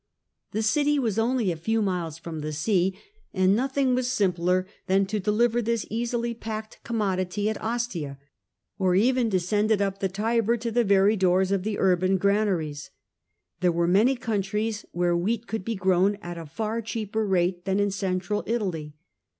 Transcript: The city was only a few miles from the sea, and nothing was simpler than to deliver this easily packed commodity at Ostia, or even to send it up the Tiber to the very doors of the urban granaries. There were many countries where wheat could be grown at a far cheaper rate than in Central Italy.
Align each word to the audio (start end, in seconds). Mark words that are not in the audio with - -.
The 0.51 0.63
city 0.63 0.97
was 0.97 1.19
only 1.19 1.51
a 1.51 1.55
few 1.55 1.79
miles 1.79 2.17
from 2.17 2.39
the 2.39 2.53
sea, 2.53 2.97
and 3.35 3.55
nothing 3.55 3.93
was 3.93 4.11
simpler 4.11 4.65
than 4.87 5.05
to 5.05 5.19
deliver 5.19 5.61
this 5.61 5.85
easily 5.91 6.33
packed 6.33 6.79
commodity 6.83 7.51
at 7.51 7.61
Ostia, 7.61 8.17
or 8.79 8.95
even 8.95 9.29
to 9.29 9.39
send 9.39 9.69
it 9.69 9.79
up 9.79 9.99
the 9.99 10.09
Tiber 10.09 10.57
to 10.57 10.71
the 10.71 10.83
very 10.83 11.15
doors 11.15 11.51
of 11.51 11.61
the 11.61 11.77
urban 11.77 12.17
granaries. 12.17 12.89
There 13.59 13.71
were 13.71 13.87
many 13.87 14.15
countries 14.15 14.87
where 14.91 15.15
wheat 15.15 15.45
could 15.45 15.63
be 15.63 15.75
grown 15.75 16.17
at 16.23 16.35
a 16.35 16.47
far 16.47 16.81
cheaper 16.81 17.23
rate 17.23 17.65
than 17.65 17.79
in 17.79 17.91
Central 17.91 18.43
Italy. 18.47 18.95